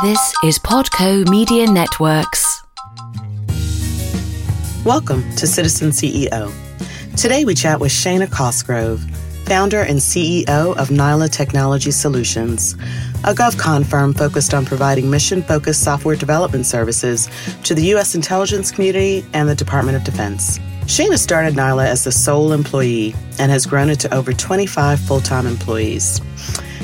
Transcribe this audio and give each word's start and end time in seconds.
This 0.00 0.32
is 0.44 0.60
Podco 0.60 1.28
Media 1.28 1.66
Networks. 1.66 2.62
Welcome 4.84 5.28
to 5.34 5.44
Citizen 5.44 5.90
CEO. 5.90 6.52
Today 7.16 7.44
we 7.44 7.56
chat 7.56 7.80
with 7.80 7.90
Shana 7.90 8.30
Cosgrove, 8.30 9.00
founder 9.44 9.80
and 9.80 9.98
CEO 9.98 10.76
of 10.76 10.90
Nyla 10.90 11.28
Technology 11.28 11.90
Solutions, 11.90 12.74
a 13.24 13.34
GovCon 13.34 13.84
firm 13.84 14.14
focused 14.14 14.54
on 14.54 14.64
providing 14.64 15.10
mission 15.10 15.42
focused 15.42 15.82
software 15.82 16.14
development 16.14 16.66
services 16.66 17.28
to 17.64 17.74
the 17.74 17.86
U.S. 17.86 18.14
intelligence 18.14 18.70
community 18.70 19.26
and 19.32 19.48
the 19.48 19.56
Department 19.56 19.96
of 19.96 20.04
Defense. 20.04 20.60
Shana 20.82 21.18
started 21.18 21.54
Nyla 21.54 21.86
as 21.86 22.04
the 22.04 22.12
sole 22.12 22.52
employee 22.52 23.16
and 23.40 23.50
has 23.50 23.66
grown 23.66 23.90
it 23.90 23.98
to 23.98 24.14
over 24.14 24.32
25 24.32 25.00
full 25.00 25.20
time 25.20 25.48
employees. 25.48 26.20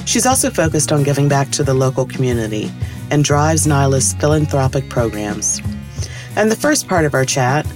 She's 0.05 0.27
also 0.27 0.51
focused 0.51 0.91
on 0.91 1.05
giving 1.05 1.29
back 1.29 1.51
to 1.53 1.63
the 1.63 1.75
local 1.75 2.05
community 2.07 2.73
and 3.11 3.25
drives 3.25 3.67
Nyla's 3.67 4.15
philanthropic 4.15 4.89
programs. 4.89 5.61
And 6.37 6.51
the 6.51 6.57
first 6.57 6.89
part 6.89 7.05
of 7.05 7.15
our 7.15 7.25
chat, 7.25 7.67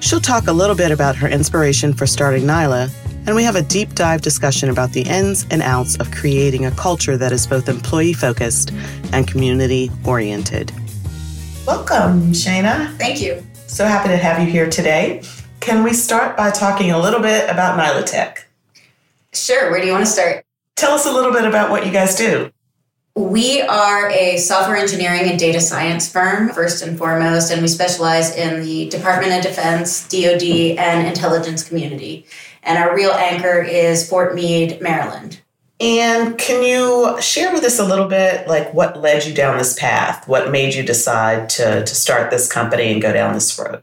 she'll 0.00 0.20
talk 0.20 0.46
a 0.46 0.52
little 0.52 0.76
bit 0.76 0.90
about 0.90 1.16
her 1.16 1.28
inspiration 1.28 1.92
for 1.92 2.06
starting 2.06 2.44
Nyla, 2.44 2.90
and 3.26 3.36
we 3.36 3.42
have 3.42 3.56
a 3.56 3.62
deep 3.62 3.94
dive 3.94 4.22
discussion 4.22 4.70
about 4.70 4.92
the 4.92 5.02
ins 5.02 5.46
and 5.50 5.60
outs 5.60 5.96
of 5.96 6.10
creating 6.10 6.64
a 6.64 6.70
culture 6.70 7.16
that 7.16 7.32
is 7.32 7.46
both 7.46 7.68
employee 7.68 8.14
focused 8.14 8.72
and 9.12 9.28
community 9.28 9.90
oriented. 10.04 10.72
Welcome, 11.66 12.32
Shana. 12.32 12.96
Thank 12.96 13.20
you. 13.20 13.44
So 13.66 13.84
happy 13.84 14.08
to 14.08 14.16
have 14.16 14.40
you 14.42 14.50
here 14.50 14.70
today. 14.70 15.22
Can 15.60 15.84
we 15.84 15.92
start 15.92 16.36
by 16.36 16.50
talking 16.50 16.92
a 16.92 16.98
little 16.98 17.20
bit 17.20 17.50
about 17.50 17.78
Nyla 17.78 18.06
Tech? 18.06 18.48
Sure. 19.34 19.70
Where 19.70 19.78
do 19.80 19.86
you 19.86 19.92
want 19.92 20.06
to 20.06 20.10
start? 20.10 20.46
Tell 20.76 20.92
us 20.92 21.04
a 21.04 21.12
little 21.12 21.32
bit 21.32 21.44
about 21.44 21.70
what 21.70 21.84
you 21.84 21.92
guys 21.92 22.14
do. 22.14 22.50
We 23.18 23.62
are 23.62 24.08
a 24.10 24.36
software 24.36 24.76
engineering 24.76 25.28
and 25.28 25.36
data 25.36 25.60
science 25.60 26.08
firm, 26.08 26.50
first 26.50 26.86
and 26.86 26.96
foremost, 26.96 27.50
and 27.50 27.60
we 27.60 27.66
specialize 27.66 28.36
in 28.36 28.62
the 28.62 28.88
Department 28.90 29.32
of 29.34 29.42
Defense, 29.42 30.06
DoD, 30.06 30.78
and 30.78 31.04
intelligence 31.04 31.68
community. 31.68 32.26
And 32.62 32.78
our 32.78 32.94
real 32.94 33.10
anchor 33.10 33.60
is 33.60 34.08
Fort 34.08 34.36
Meade, 34.36 34.80
Maryland. 34.80 35.40
And 35.80 36.38
can 36.38 36.62
you 36.62 37.20
share 37.20 37.52
with 37.52 37.64
us 37.64 37.80
a 37.80 37.84
little 37.84 38.06
bit, 38.06 38.46
like 38.46 38.72
what 38.72 39.00
led 39.00 39.26
you 39.26 39.34
down 39.34 39.58
this 39.58 39.76
path? 39.76 40.28
What 40.28 40.52
made 40.52 40.74
you 40.74 40.84
decide 40.84 41.48
to, 41.50 41.84
to 41.84 41.94
start 41.96 42.30
this 42.30 42.48
company 42.48 42.92
and 42.92 43.02
go 43.02 43.12
down 43.12 43.34
this 43.34 43.58
road? 43.58 43.82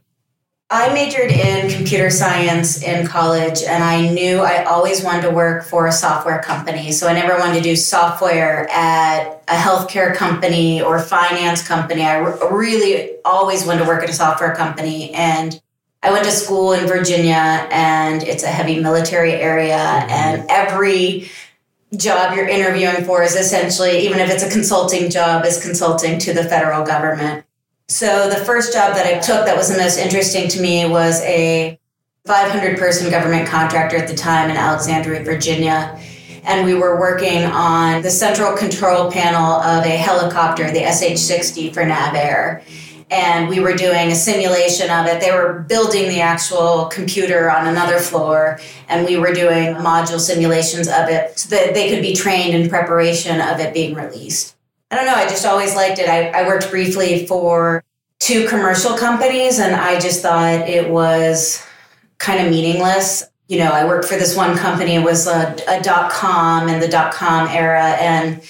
I 0.72 0.92
majored 0.92 1.32
in 1.32 1.70
computer 1.70 2.10
science 2.10 2.82
in 2.82 3.06
college, 3.06 3.62
and 3.62 3.84
I 3.84 4.10
knew 4.10 4.40
I 4.40 4.64
always 4.64 5.04
wanted 5.04 5.22
to 5.22 5.30
work 5.30 5.64
for 5.64 5.86
a 5.86 5.92
software 5.92 6.42
company. 6.42 6.92
So 6.92 7.08
I 7.08 7.14
never 7.14 7.38
wanted 7.38 7.58
to 7.58 7.62
do 7.62 7.76
software 7.76 8.68
at 8.72 9.44
a 9.48 9.54
healthcare 9.54 10.16
company 10.16 10.82
or 10.82 10.98
finance 10.98 11.66
company. 11.66 12.02
I 12.02 12.18
really 12.18 13.18
always 13.24 13.64
wanted 13.64 13.84
to 13.84 13.88
work 13.88 14.02
at 14.02 14.10
a 14.10 14.14
software 14.14 14.56
company. 14.56 15.14
And 15.14 15.62
I 16.02 16.12
went 16.12 16.26
to 16.26 16.32
school 16.32 16.74
in 16.74 16.88
Virginia, 16.88 17.68
and 17.70 18.24
it's 18.24 18.44
a 18.44 18.48
heavy 18.48 18.80
military 18.80 19.34
area, 19.34 19.78
mm-hmm. 19.78 20.10
and 20.10 20.46
every 20.50 21.30
job 21.96 22.36
you're 22.36 22.48
interviewing 22.48 23.06
for 23.06 23.22
is 23.22 23.36
essentially, 23.36 24.00
even 24.00 24.18
if 24.18 24.32
it's 24.32 24.44
a 24.44 24.50
consulting 24.50 25.12
job, 25.12 25.46
is 25.46 25.62
consulting 25.62 26.18
to 26.20 26.34
the 26.34 26.44
federal 26.44 26.84
government. 26.84 27.46
So 27.88 28.28
the 28.30 28.44
first 28.44 28.74
job 28.74 28.96
that 28.96 29.06
I 29.06 29.20
took 29.20 29.46
that 29.46 29.56
was 29.56 29.70
the 29.70 29.78
most 29.78 30.00
interesting 30.00 30.48
to 30.50 30.62
me 30.62 30.88
was 30.88 31.22
a 31.22 31.80
500 32.26 32.80
person 32.80 33.12
government 33.12 33.48
contractor 33.48 33.96
at 33.96 34.08
the 34.08 34.16
time 34.16 34.50
in 34.50 34.58
Alexandria, 34.58 35.24
Virginia. 35.24 36.00
And 36.44 36.66
we 36.66 36.74
were 36.74 37.00
working 37.00 37.44
on 37.44 38.02
the 38.02 38.10
central 38.10 38.58
control 38.58 39.12
panel 39.12 39.62
of 39.62 39.86
a 39.86 39.98
helicopter, 39.98 40.72
the 40.72 40.92
SH 40.92 41.20
60 41.20 41.74
for 41.74 41.84
NavAir. 41.84 42.64
And 43.12 43.50
we 43.50 43.60
were 43.60 43.76
doing 43.76 44.12
a 44.12 44.16
simulation 44.16 44.90
of 44.90 45.06
it. 45.06 45.22
They 45.22 45.32
were 45.32 45.60
building 45.70 46.10
the 46.10 46.22
actual 46.22 46.86
computer 46.86 47.52
on 47.52 47.68
another 47.68 48.00
floor, 48.00 48.60
and 48.90 49.06
we 49.06 49.16
were 49.18 49.32
doing 49.32 49.76
module 49.76 50.20
simulations 50.20 50.88
of 50.88 51.08
it 51.10 51.38
so 51.38 51.50
that 51.56 51.76
they 51.76 51.92
could 51.92 52.02
be 52.02 52.16
trained 52.16 52.56
in 52.56 52.68
preparation 52.68 53.42
of 53.42 53.60
it 53.60 53.76
being 53.76 53.94
released. 53.94 54.55
I 54.92 54.96
don't 54.96 55.06
know. 55.06 55.16
I 55.16 55.28
just 55.28 55.46
always 55.46 55.76
liked 55.76 56.00
it. 56.00 56.08
I, 56.08 56.30
I 56.30 56.48
worked 56.48 56.70
briefly 56.70 57.26
for 57.26 57.84
two 58.20 58.48
commercial 58.48 58.98
companies, 58.98 59.60
and 59.60 59.76
I 59.76 60.00
just 60.00 60.22
thought 60.22 60.70
it 60.70 60.90
was 60.90 61.66
kind 62.18 62.46
of 62.46 62.52
meaningless. 62.52 63.24
You 63.48 63.60
know, 63.60 63.72
I 63.72 63.86
worked 63.86 64.06
for 64.06 64.16
this 64.16 64.36
one 64.36 64.58
company, 64.58 64.96
it 64.96 65.04
was 65.04 65.28
a, 65.28 65.56
a 65.68 65.82
dot 65.82 66.12
com 66.12 66.68
in 66.68 66.80
the 66.80 66.88
dot 66.88 67.14
com 67.14 67.48
era, 67.48 67.92
and 68.00 68.42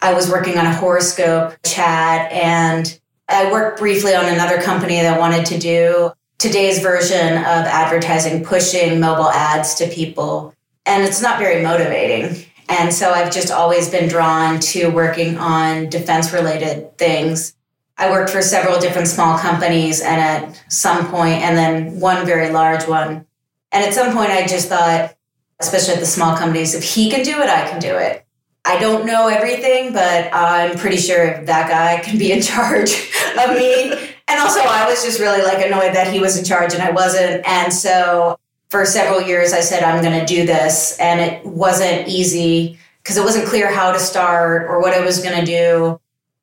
I 0.00 0.12
was 0.12 0.30
working 0.30 0.58
on 0.58 0.66
a 0.66 0.74
horoscope 0.74 1.56
chat. 1.64 2.30
And 2.30 3.00
I 3.28 3.50
worked 3.50 3.78
briefly 3.78 4.14
on 4.14 4.26
another 4.26 4.60
company 4.60 5.00
that 5.00 5.18
wanted 5.18 5.46
to 5.46 5.58
do 5.58 6.12
today's 6.38 6.80
version 6.80 7.38
of 7.38 7.64
advertising, 7.66 8.44
pushing 8.44 9.00
mobile 9.00 9.30
ads 9.30 9.74
to 9.76 9.88
people. 9.88 10.54
And 10.86 11.02
it's 11.02 11.22
not 11.22 11.38
very 11.38 11.62
motivating. 11.62 12.44
And 12.68 12.92
so 12.92 13.12
I've 13.12 13.32
just 13.32 13.50
always 13.50 13.90
been 13.90 14.08
drawn 14.08 14.58
to 14.60 14.88
working 14.90 15.36
on 15.38 15.88
defense 15.90 16.32
related 16.32 16.96
things. 16.96 17.54
I 17.96 18.10
worked 18.10 18.30
for 18.30 18.42
several 18.42 18.80
different 18.80 19.08
small 19.08 19.38
companies 19.38 20.00
and 20.00 20.20
at 20.20 20.64
some 20.72 21.08
point, 21.08 21.42
and 21.42 21.56
then 21.56 22.00
one 22.00 22.26
very 22.26 22.50
large 22.50 22.88
one. 22.88 23.26
And 23.70 23.84
at 23.84 23.94
some 23.94 24.12
point, 24.12 24.30
I 24.30 24.46
just 24.46 24.68
thought, 24.68 25.14
especially 25.60 25.94
at 25.94 26.00
the 26.00 26.06
small 26.06 26.36
companies, 26.36 26.74
if 26.74 26.82
he 26.82 27.10
can 27.10 27.24
do 27.24 27.40
it, 27.40 27.48
I 27.48 27.68
can 27.68 27.80
do 27.80 27.96
it. 27.96 28.24
I 28.64 28.78
don't 28.78 29.04
know 29.04 29.28
everything, 29.28 29.92
but 29.92 30.32
I'm 30.32 30.76
pretty 30.78 30.96
sure 30.96 31.44
that 31.44 31.68
guy 31.68 32.02
can 32.04 32.18
be 32.18 32.32
in 32.32 32.40
charge 32.40 32.92
of 33.38 33.50
me. 33.50 33.92
And 34.26 34.40
also, 34.40 34.60
I 34.60 34.88
was 34.88 35.04
just 35.04 35.20
really 35.20 35.42
like 35.42 35.64
annoyed 35.64 35.94
that 35.94 36.12
he 36.12 36.18
was 36.18 36.38
in 36.38 36.44
charge 36.44 36.72
and 36.72 36.82
I 36.82 36.90
wasn't. 36.90 37.46
And 37.46 37.72
so 37.72 38.38
for 38.70 38.84
several 38.84 39.22
years, 39.22 39.52
I 39.52 39.60
said, 39.60 39.82
I'm 39.82 40.02
going 40.02 40.18
to 40.18 40.26
do 40.26 40.46
this. 40.46 40.98
And 40.98 41.20
it 41.20 41.44
wasn't 41.46 42.08
easy 42.08 42.78
because 43.02 43.16
it 43.16 43.24
wasn't 43.24 43.46
clear 43.46 43.70
how 43.72 43.92
to 43.92 43.98
start 43.98 44.62
or 44.62 44.80
what 44.80 44.94
I 44.94 45.04
was 45.04 45.22
going 45.22 45.38
to 45.38 45.44
do. 45.44 46.00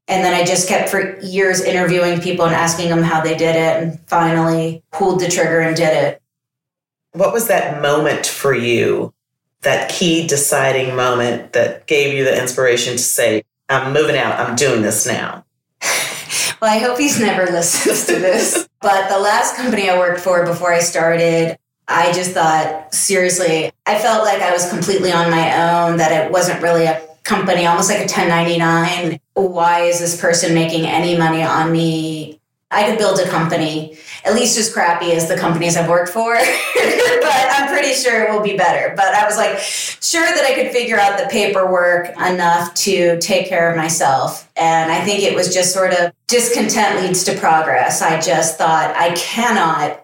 And 0.08 0.24
then 0.24 0.34
I 0.34 0.46
just 0.46 0.68
kept 0.68 0.90
for 0.90 1.20
years 1.20 1.62
interviewing 1.62 2.22
people 2.22 2.46
and 2.46 2.54
asking 2.54 2.90
them 2.90 3.02
how 3.02 3.22
they 3.22 3.36
did 3.36 3.56
it 3.56 3.84
and 3.84 4.00
finally 4.08 4.84
pulled 4.92 5.20
the 5.20 5.28
trigger 5.28 5.60
and 5.60 5.76
did 5.76 5.96
it. 5.96 6.22
What 7.14 7.34
was 7.34 7.48
that 7.48 7.82
moment 7.82 8.26
for 8.26 8.54
you? 8.54 9.14
That 9.62 9.90
key 9.90 10.28
deciding 10.28 10.96
moment 10.96 11.54
that 11.54 11.88
gave 11.88 12.14
you 12.14 12.24
the 12.24 12.40
inspiration 12.40 12.94
to 12.94 13.04
say, 13.04 13.44
I'm 13.70 13.94
moving 13.94 14.18
out, 14.18 14.40
I'm 14.40 14.56
doing 14.56 14.82
this 14.82 15.06
now? 15.06 15.46
well, 16.62 16.74
I 16.74 16.80
hope 16.80 16.98
he's 16.98 17.20
never 17.20 17.46
listens 17.52 18.06
to 18.08 18.14
this. 18.14 18.68
but 18.82 19.10
the 19.10 19.20
last 19.20 19.56
company 19.56 19.90
I 19.90 19.98
worked 19.98 20.20
for 20.20 20.46
before 20.46 20.74
I 20.74 20.80
started, 20.80 21.58
I 21.88 22.12
just 22.14 22.32
thought, 22.32 22.94
seriously, 22.94 23.72
I 23.86 24.00
felt 24.00 24.24
like 24.24 24.42
I 24.42 24.52
was 24.52 24.70
completely 24.70 25.12
on 25.12 25.30
my 25.30 25.88
own, 25.88 25.98
that 25.98 26.26
it 26.26 26.32
wasn't 26.32 26.62
really 26.62 26.86
a 26.86 27.02
company, 27.24 27.66
almost 27.66 27.90
like 27.90 28.00
a 28.00 28.02
1099. 28.02 29.20
Why 29.34 29.82
is 29.82 30.00
this 30.00 30.20
person 30.20 30.54
making 30.54 30.86
any 30.86 31.18
money 31.18 31.44
on 31.44 31.72
me? 31.72 32.40
I 32.74 32.90
could 32.90 32.98
build 32.98 33.20
a 33.20 33.28
company, 33.28 33.98
at 34.24 34.34
least 34.34 34.58
as 34.58 34.74
crappy 34.74 35.12
as 35.12 35.28
the 35.28 35.36
companies 35.36 35.76
I've 35.76 35.90
worked 35.90 36.10
for, 36.10 36.34
but 36.36 37.48
I'm 37.52 37.68
pretty 37.68 37.94
sure 37.94 38.24
it 38.24 38.32
will 38.32 38.42
be 38.42 38.56
better. 38.56 38.94
But 38.96 39.14
I 39.14 39.26
was 39.26 39.36
like, 39.36 39.60
sure 39.60 40.26
that 40.26 40.46
I 40.46 40.54
could 40.56 40.72
figure 40.72 40.98
out 40.98 41.20
the 41.20 41.28
paperwork 41.30 42.10
enough 42.18 42.74
to 42.76 43.20
take 43.20 43.50
care 43.50 43.70
of 43.70 43.76
myself. 43.76 44.50
And 44.56 44.90
I 44.90 45.02
think 45.04 45.22
it 45.22 45.36
was 45.36 45.54
just 45.54 45.74
sort 45.74 45.94
of 45.94 46.14
discontent 46.28 47.02
leads 47.02 47.26
to 47.26 47.38
progress. 47.38 48.02
I 48.02 48.22
just 48.22 48.58
thought, 48.58 48.96
I 48.96 49.14
cannot 49.16 50.01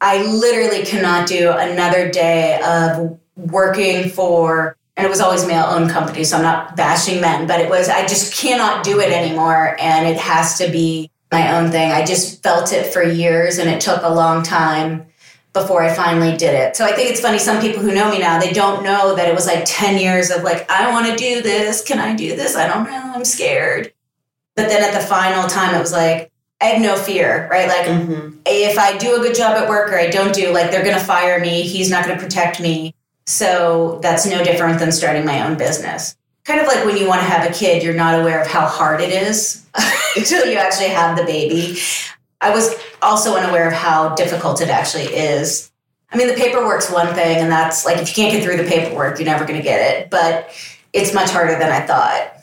I 0.00 0.22
literally 0.24 0.84
cannot 0.84 1.26
do 1.26 1.50
another 1.50 2.10
day 2.10 2.60
of 2.64 3.18
working 3.36 4.10
for, 4.10 4.76
and 4.96 5.06
it 5.06 5.10
was 5.10 5.20
always 5.20 5.46
male 5.46 5.64
owned 5.64 5.90
companies, 5.90 6.30
so 6.30 6.36
I'm 6.36 6.42
not 6.42 6.76
bashing 6.76 7.20
men, 7.20 7.46
but 7.46 7.60
it 7.60 7.68
was, 7.68 7.88
I 7.88 8.06
just 8.06 8.36
cannot 8.36 8.84
do 8.84 9.00
it 9.00 9.12
anymore. 9.12 9.76
And 9.80 10.06
it 10.06 10.18
has 10.18 10.58
to 10.58 10.70
be 10.70 11.10
my 11.30 11.56
own 11.56 11.70
thing. 11.70 11.92
I 11.92 12.04
just 12.04 12.42
felt 12.42 12.72
it 12.72 12.92
for 12.92 13.02
years 13.02 13.58
and 13.58 13.68
it 13.68 13.80
took 13.80 14.02
a 14.02 14.12
long 14.12 14.42
time 14.42 15.06
before 15.52 15.82
I 15.82 15.92
finally 15.92 16.36
did 16.36 16.54
it. 16.54 16.76
So 16.76 16.84
I 16.84 16.92
think 16.92 17.10
it's 17.10 17.20
funny, 17.20 17.38
some 17.38 17.60
people 17.60 17.82
who 17.82 17.94
know 17.94 18.10
me 18.10 18.18
now, 18.18 18.38
they 18.38 18.52
don't 18.52 18.82
know 18.82 19.14
that 19.16 19.28
it 19.28 19.34
was 19.34 19.46
like 19.46 19.64
10 19.66 19.98
years 19.98 20.30
of 20.30 20.42
like, 20.42 20.70
I 20.70 20.90
want 20.90 21.06
to 21.06 21.16
do 21.16 21.42
this. 21.42 21.82
Can 21.82 21.98
I 21.98 22.14
do 22.14 22.36
this? 22.36 22.56
I 22.56 22.66
don't 22.66 22.84
know. 22.84 23.12
I'm 23.14 23.24
scared. 23.24 23.92
But 24.54 24.68
then 24.68 24.82
at 24.82 24.98
the 24.98 25.06
final 25.06 25.48
time, 25.48 25.74
it 25.74 25.80
was 25.80 25.92
like, 25.92 26.30
I 26.60 26.66
have 26.66 26.82
no 26.82 26.96
fear, 26.96 27.48
right? 27.50 27.68
Like 27.68 27.86
mm-hmm. 27.86 28.36
if 28.44 28.78
I 28.78 28.96
do 28.98 29.16
a 29.16 29.20
good 29.20 29.36
job 29.36 29.56
at 29.56 29.68
work 29.68 29.92
or 29.92 29.98
I 29.98 30.08
don't 30.08 30.34
do, 30.34 30.52
like 30.52 30.70
they're 30.70 30.82
going 30.82 30.98
to 30.98 31.04
fire 31.04 31.40
me. 31.40 31.62
He's 31.62 31.90
not 31.90 32.04
going 32.04 32.18
to 32.18 32.22
protect 32.22 32.60
me. 32.60 32.94
So 33.26 34.00
that's 34.02 34.26
no 34.26 34.42
different 34.42 34.78
than 34.80 34.90
starting 34.90 35.24
my 35.24 35.46
own 35.46 35.56
business. 35.56 36.16
Kind 36.44 36.60
of 36.60 36.66
like 36.66 36.84
when 36.84 36.96
you 36.96 37.06
want 37.06 37.20
to 37.20 37.26
have 37.26 37.48
a 37.48 37.54
kid, 37.54 37.82
you're 37.82 37.94
not 37.94 38.18
aware 38.18 38.40
of 38.40 38.46
how 38.46 38.66
hard 38.66 39.00
it 39.00 39.10
is 39.10 39.66
until 40.16 40.46
you 40.46 40.56
actually 40.56 40.88
have 40.88 41.16
the 41.16 41.24
baby. 41.24 41.78
I 42.40 42.50
was 42.50 42.74
also 43.02 43.36
unaware 43.36 43.68
of 43.68 43.74
how 43.74 44.14
difficult 44.14 44.60
it 44.60 44.68
actually 44.68 45.04
is. 45.04 45.70
I 46.10 46.16
mean, 46.16 46.28
the 46.28 46.34
paperwork's 46.34 46.90
one 46.90 47.14
thing, 47.14 47.36
and 47.36 47.52
that's 47.52 47.84
like 47.84 47.98
if 47.98 48.08
you 48.08 48.14
can't 48.14 48.32
get 48.32 48.42
through 48.42 48.56
the 48.56 48.68
paperwork, 48.68 49.18
you're 49.18 49.26
never 49.26 49.44
going 49.44 49.58
to 49.58 49.62
get 49.62 49.78
it. 49.80 50.10
But 50.10 50.50
it's 50.92 51.12
much 51.12 51.30
harder 51.30 51.58
than 51.58 51.70
I 51.70 51.80
thought. 51.80 52.37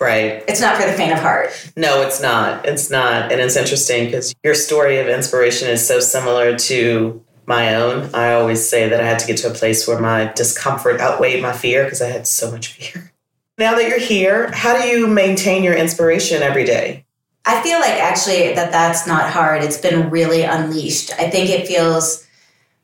Right. 0.00 0.42
It's 0.48 0.62
not 0.62 0.80
for 0.80 0.86
the 0.86 0.94
faint 0.94 1.12
of 1.12 1.18
heart. 1.18 1.50
No, 1.76 2.00
it's 2.00 2.22
not. 2.22 2.64
It's 2.64 2.90
not. 2.90 3.30
And 3.30 3.38
it's 3.38 3.54
interesting 3.54 4.06
because 4.06 4.34
your 4.42 4.54
story 4.54 4.98
of 4.98 5.08
inspiration 5.08 5.68
is 5.68 5.86
so 5.86 6.00
similar 6.00 6.56
to 6.58 7.22
my 7.46 7.74
own. 7.74 8.08
I 8.14 8.32
always 8.32 8.66
say 8.66 8.88
that 8.88 8.98
I 8.98 9.04
had 9.04 9.18
to 9.18 9.26
get 9.26 9.36
to 9.38 9.50
a 9.50 9.54
place 9.54 9.86
where 9.86 10.00
my 10.00 10.32
discomfort 10.34 11.00
outweighed 11.00 11.42
my 11.42 11.52
fear 11.52 11.84
because 11.84 12.00
I 12.00 12.06
had 12.06 12.26
so 12.26 12.50
much 12.50 12.72
fear. 12.72 13.12
Now 13.58 13.74
that 13.74 13.90
you're 13.90 13.98
here, 13.98 14.50
how 14.52 14.80
do 14.80 14.88
you 14.88 15.06
maintain 15.06 15.62
your 15.62 15.74
inspiration 15.74 16.42
every 16.42 16.64
day? 16.64 17.04
I 17.44 17.60
feel 17.60 17.78
like 17.78 17.92
actually 17.92 18.54
that 18.54 18.72
that's 18.72 19.06
not 19.06 19.30
hard. 19.30 19.62
It's 19.62 19.76
been 19.76 20.08
really 20.08 20.44
unleashed. 20.44 21.12
I 21.18 21.28
think 21.28 21.50
it 21.50 21.66
feels 21.66 22.26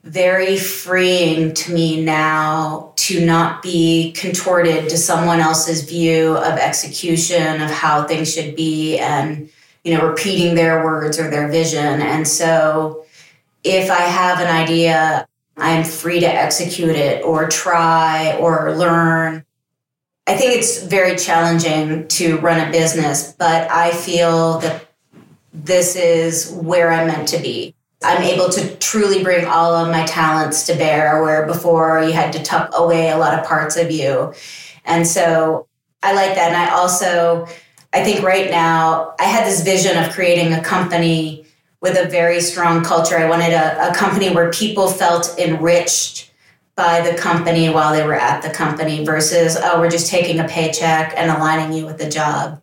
very 0.07 0.57
freeing 0.57 1.53
to 1.53 1.75
me 1.75 2.01
now 2.01 2.93
to 2.95 3.27
not 3.27 3.61
be 3.61 4.13
contorted 4.13 4.89
to 4.89 4.97
someone 4.97 5.41
else's 5.41 5.83
view 5.83 6.37
of 6.37 6.59
execution 6.59 7.61
of 7.61 7.69
how 7.71 8.05
things 8.05 8.33
should 8.33 8.55
be 8.55 8.99
and 8.99 9.51
you 9.83 9.93
know 9.93 10.07
repeating 10.07 10.55
their 10.55 10.85
words 10.85 11.19
or 11.19 11.29
their 11.29 11.49
vision. 11.49 12.01
And 12.01 12.27
so 12.27 13.05
if 13.65 13.91
i 13.91 14.01
have 14.01 14.39
an 14.39 14.47
idea 14.47 15.27
i'm 15.57 15.83
free 15.83 16.21
to 16.21 16.27
execute 16.27 16.95
it 16.95 17.25
or 17.25 17.49
try 17.49 18.37
or 18.37 18.77
learn. 18.77 19.45
I 20.29 20.37
think 20.37 20.57
it's 20.57 20.83
very 20.83 21.17
challenging 21.17 22.07
to 22.09 22.39
run 22.39 22.69
a 22.69 22.71
business 22.71 23.33
but 23.33 23.69
i 23.71 23.91
feel 23.91 24.59
that 24.61 24.87
this 25.53 25.97
is 25.97 26.53
where 26.53 26.93
i'm 26.93 27.09
meant 27.09 27.29
to 27.29 27.39
be 27.39 27.76
I'm 28.07 28.23
able 28.23 28.49
to 28.51 28.77
truly 28.77 29.25
bring 29.25 29.47
all 29.47 29.75
of 29.75 29.91
my 29.91 30.07
talents 30.07 30.65
to 30.67 30.77
bear, 30.77 31.23
where 31.23 31.45
before 31.45 32.03
you 32.03 32.13
had 32.13 32.33
to 32.35 32.43
tuck 32.43 32.71
away 32.75 33.11
a 33.11 33.19
lot 33.19 33.37
of 33.37 33.45
parts 33.45 33.77
of 33.77 33.91
you. 33.91 34.33
And 34.85 35.05
so 35.05 35.67
I 36.05 36.15
like 36.15 36.37
that. 36.37 36.53
And 36.53 36.57
I 36.57 36.71
also, 36.71 37.47
I 37.93 38.05
think 38.05 38.25
right 38.25 38.49
now, 38.49 39.15
I 39.19 39.25
had 39.25 39.45
this 39.45 39.65
vision 39.65 40.03
of 40.03 40.13
creating 40.13 40.53
a 40.53 40.63
company 40.63 41.47
with 41.81 41.99
a 41.99 42.09
very 42.09 42.41
strong 42.41 42.85
culture. 42.85 43.19
I 43.19 43.29
wanted 43.29 43.53
a, 43.53 43.91
a 43.91 43.95
company 43.95 44.33
where 44.33 44.53
people 44.53 44.89
felt 44.89 45.37
enriched 45.39 46.31
by 46.77 47.01
the 47.01 47.17
company 47.19 47.71
while 47.71 47.93
they 47.93 48.05
were 48.05 48.15
at 48.15 48.43
the 48.43 48.51
company 48.51 49.05
versus, 49.05 49.57
oh, 49.61 49.81
we're 49.81 49.91
just 49.91 50.11
taking 50.11 50.39
a 50.39 50.47
paycheck 50.47 51.13
and 51.17 51.31
aligning 51.31 51.77
you 51.77 51.87
with 51.87 51.99
the 51.99 52.09
job. 52.09 52.63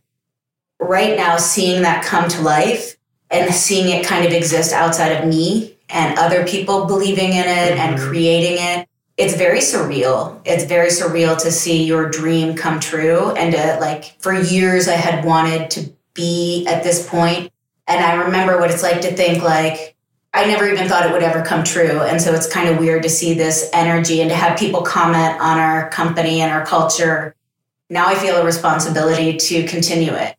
Right 0.80 1.18
now, 1.18 1.38
seeing 1.38 1.82
that 1.82 2.06
come 2.06 2.30
to 2.30 2.42
life 2.42 2.96
and 3.34 3.54
seeing 3.54 3.90
it 3.90 4.06
kind 4.06 4.26
of 4.26 4.32
exist 4.32 4.72
outside 4.72 5.12
of 5.12 5.28
me 5.28 5.76
and 5.90 6.18
other 6.18 6.46
people 6.46 6.86
believing 6.86 7.30
in 7.34 7.46
it 7.46 7.72
mm-hmm. 7.72 7.80
and 7.80 8.00
creating 8.00 8.58
it 8.58 8.88
it's 9.18 9.36
very 9.36 9.60
surreal 9.60 10.40
it's 10.46 10.64
very 10.64 10.90
surreal 10.90 11.38
to 11.38 11.52
see 11.52 11.84
your 11.84 12.10
dream 12.10 12.56
come 12.56 12.80
true 12.80 13.32
and 13.32 13.54
to, 13.54 13.78
like 13.80 14.20
for 14.20 14.34
years 14.34 14.88
i 14.88 14.96
had 14.96 15.26
wanted 15.26 15.70
to 15.70 15.92
be 16.14 16.66
at 16.68 16.84
this 16.84 17.08
point. 17.08 17.38
point 17.38 17.54
and 17.88 18.04
i 18.04 18.14
remember 18.14 18.60
what 18.60 18.72
it's 18.72 18.84
like 18.84 19.02
to 19.02 19.12
think 19.12 19.44
like 19.44 19.96
i 20.34 20.46
never 20.46 20.68
even 20.68 20.88
thought 20.88 21.06
it 21.06 21.12
would 21.12 21.24
ever 21.24 21.44
come 21.44 21.64
true 21.64 22.02
and 22.02 22.22
so 22.22 22.34
it's 22.34 22.52
kind 22.52 22.70
of 22.70 22.80
weird 22.80 23.04
to 23.04 23.10
see 23.10 23.34
this 23.34 23.70
energy 23.74 24.22
and 24.22 24.30
to 24.30 24.36
have 24.36 24.58
people 24.58 24.82
comment 24.82 25.40
on 25.40 25.60
our 25.60 25.90
company 25.90 26.42
and 26.42 26.52
our 26.52 26.66
culture 26.66 27.36
now 27.90 28.08
i 28.08 28.16
feel 28.16 28.38
a 28.38 28.46
responsibility 28.46 29.38
to 29.38 29.64
continue 29.68 30.14
it 30.14 30.36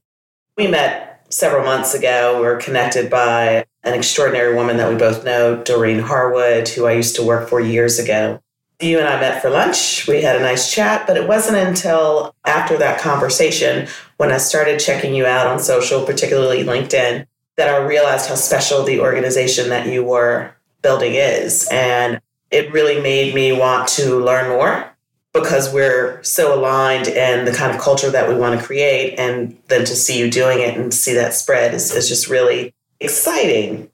we 0.56 0.66
met 0.66 1.03
several 1.28 1.64
months 1.64 1.94
ago. 1.94 2.36
We 2.36 2.46
were 2.46 2.56
connected 2.56 3.10
by 3.10 3.64
an 3.82 3.94
extraordinary 3.94 4.54
woman 4.54 4.76
that 4.78 4.90
we 4.90 4.96
both 4.96 5.24
know, 5.24 5.62
Doreen 5.62 6.00
Harwood, 6.00 6.68
who 6.68 6.86
I 6.86 6.92
used 6.92 7.16
to 7.16 7.22
work 7.22 7.48
for 7.48 7.60
years 7.60 7.98
ago. 7.98 8.40
You 8.80 8.98
and 8.98 9.08
I 9.08 9.20
met 9.20 9.40
for 9.40 9.50
lunch. 9.50 10.06
We 10.08 10.22
had 10.22 10.36
a 10.36 10.40
nice 10.40 10.72
chat, 10.72 11.06
but 11.06 11.16
it 11.16 11.28
wasn't 11.28 11.58
until 11.58 12.34
after 12.44 12.76
that 12.78 13.00
conversation 13.00 13.88
when 14.16 14.32
I 14.32 14.38
started 14.38 14.80
checking 14.80 15.14
you 15.14 15.26
out 15.26 15.46
on 15.46 15.58
social, 15.58 16.04
particularly 16.04 16.64
LinkedIn, 16.64 17.26
that 17.56 17.68
I 17.68 17.76
realized 17.78 18.28
how 18.28 18.34
special 18.34 18.82
the 18.82 19.00
organization 19.00 19.68
that 19.68 19.86
you 19.86 20.02
were 20.02 20.54
building 20.82 21.14
is. 21.14 21.68
And 21.70 22.20
it 22.50 22.72
really 22.72 23.00
made 23.00 23.34
me 23.34 23.52
want 23.52 23.88
to 23.90 24.18
learn 24.18 24.48
more 24.48 24.93
because 25.34 25.72
we're 25.72 26.22
so 26.22 26.56
aligned 26.56 27.08
in 27.08 27.44
the 27.44 27.52
kind 27.52 27.74
of 27.74 27.80
culture 27.80 28.08
that 28.08 28.28
we 28.28 28.36
want 28.36 28.58
to 28.58 28.64
create. 28.64 29.18
And 29.18 29.58
then 29.66 29.84
to 29.84 29.96
see 29.96 30.18
you 30.18 30.30
doing 30.30 30.60
it 30.60 30.78
and 30.78 30.94
see 30.94 31.12
that 31.14 31.34
spread 31.34 31.74
is, 31.74 31.92
is 31.92 32.08
just 32.08 32.28
really 32.28 32.72
exciting. 33.00 33.90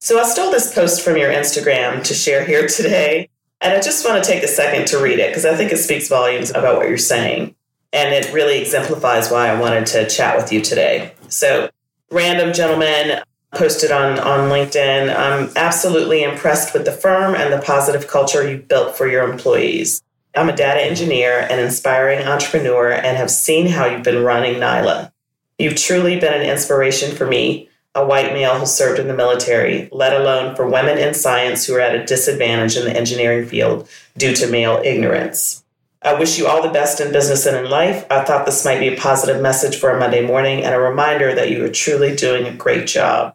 So 0.00 0.18
I 0.18 0.24
stole 0.24 0.50
this 0.50 0.74
post 0.74 1.02
from 1.02 1.16
your 1.16 1.30
Instagram 1.30 2.02
to 2.04 2.12
share 2.12 2.44
here 2.44 2.66
today. 2.66 3.28
And 3.60 3.72
I 3.72 3.80
just 3.80 4.04
want 4.04 4.22
to 4.22 4.30
take 4.30 4.42
a 4.42 4.48
second 4.48 4.88
to 4.88 4.98
read 4.98 5.20
it 5.20 5.30
because 5.30 5.46
I 5.46 5.54
think 5.56 5.72
it 5.72 5.78
speaks 5.78 6.08
volumes 6.08 6.50
about 6.50 6.76
what 6.76 6.88
you're 6.88 6.98
saying. 6.98 7.54
And 7.92 8.12
it 8.12 8.32
really 8.32 8.60
exemplifies 8.60 9.30
why 9.30 9.48
I 9.48 9.58
wanted 9.58 9.86
to 9.86 10.08
chat 10.08 10.36
with 10.36 10.52
you 10.52 10.60
today. 10.60 11.12
So, 11.28 11.70
random 12.10 12.52
gentleman 12.52 13.22
posted 13.54 13.90
on, 13.90 14.18
on 14.18 14.50
LinkedIn 14.50 15.14
I'm 15.14 15.50
absolutely 15.56 16.22
impressed 16.22 16.74
with 16.74 16.84
the 16.84 16.92
firm 16.92 17.34
and 17.34 17.52
the 17.52 17.64
positive 17.64 18.06
culture 18.06 18.48
you've 18.48 18.68
built 18.68 18.96
for 18.96 19.08
your 19.08 19.28
employees. 19.28 20.02
I'm 20.34 20.48
a 20.48 20.56
data 20.56 20.82
engineer 20.82 21.46
and 21.50 21.60
inspiring 21.60 22.26
entrepreneur 22.26 22.92
and 22.92 23.16
have 23.16 23.30
seen 23.30 23.66
how 23.66 23.86
you've 23.86 24.02
been 24.02 24.22
running 24.22 24.54
Nyla. 24.54 25.12
You've 25.58 25.76
truly 25.76 26.20
been 26.20 26.34
an 26.34 26.48
inspiration 26.48 27.14
for 27.16 27.26
me, 27.26 27.68
a 27.94 28.06
white 28.06 28.32
male 28.32 28.58
who 28.58 28.66
served 28.66 29.00
in 29.00 29.08
the 29.08 29.16
military, 29.16 29.88
let 29.90 30.18
alone 30.18 30.54
for 30.54 30.68
women 30.68 30.98
in 30.98 31.14
science 31.14 31.66
who 31.66 31.74
are 31.74 31.80
at 31.80 31.96
a 31.96 32.04
disadvantage 32.04 32.76
in 32.76 32.84
the 32.84 32.96
engineering 32.96 33.48
field 33.48 33.88
due 34.16 34.34
to 34.36 34.46
male 34.46 34.80
ignorance. 34.84 35.64
I 36.02 36.14
wish 36.14 36.38
you 36.38 36.46
all 36.46 36.62
the 36.62 36.68
best 36.68 37.00
in 37.00 37.12
business 37.12 37.44
and 37.44 37.56
in 37.56 37.68
life. 37.68 38.06
I 38.08 38.22
thought 38.22 38.46
this 38.46 38.64
might 38.64 38.78
be 38.78 38.88
a 38.88 38.96
positive 38.96 39.42
message 39.42 39.76
for 39.76 39.90
a 39.90 39.98
Monday 39.98 40.24
morning 40.24 40.62
and 40.62 40.72
a 40.72 40.78
reminder 40.78 41.34
that 41.34 41.50
you 41.50 41.64
are 41.64 41.70
truly 41.70 42.14
doing 42.14 42.46
a 42.46 42.54
great 42.54 42.86
job. 42.86 43.34